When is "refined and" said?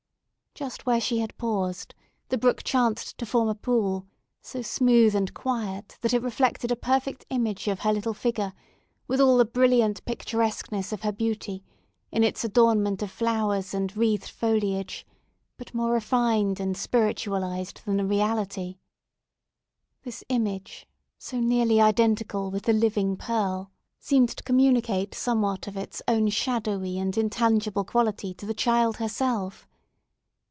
15.93-16.75